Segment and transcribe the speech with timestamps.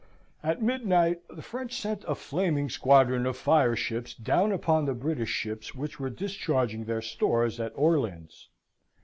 [0.41, 5.75] At midnight the French sent a flaming squadron of fireships down upon the British ships
[5.75, 8.49] which were discharging their stores at Orleans.